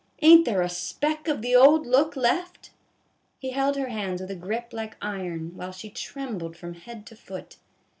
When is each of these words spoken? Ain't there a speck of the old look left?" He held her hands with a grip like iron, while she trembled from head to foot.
Ain't 0.23 0.45
there 0.45 0.63
a 0.63 0.67
speck 0.67 1.27
of 1.27 1.43
the 1.43 1.55
old 1.55 1.85
look 1.85 2.15
left?" 2.15 2.71
He 3.37 3.51
held 3.51 3.75
her 3.75 3.89
hands 3.89 4.19
with 4.19 4.31
a 4.31 4.35
grip 4.35 4.73
like 4.73 4.97
iron, 4.99 5.55
while 5.55 5.71
she 5.71 5.91
trembled 5.91 6.57
from 6.57 6.73
head 6.73 7.05
to 7.05 7.15
foot. 7.15 7.57